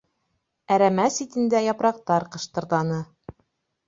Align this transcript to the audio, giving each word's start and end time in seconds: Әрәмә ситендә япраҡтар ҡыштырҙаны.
Әрәмә 0.75 1.03
ситендә 1.17 1.61
япраҡтар 1.65 2.25
ҡыштырҙаны. 2.37 2.99